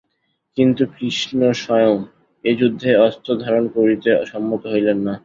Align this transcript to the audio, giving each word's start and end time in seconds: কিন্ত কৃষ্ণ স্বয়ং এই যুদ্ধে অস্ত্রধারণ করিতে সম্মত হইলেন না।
কিন্ত 0.57 0.77
কৃষ্ণ 0.95 1.39
স্বয়ং 1.61 1.95
এই 2.45 2.55
যুদ্ধে 2.61 2.89
অস্ত্রধারণ 3.07 3.63
করিতে 3.75 4.09
সম্মত 4.31 4.61
হইলেন 4.73 4.97
না। 5.07 5.13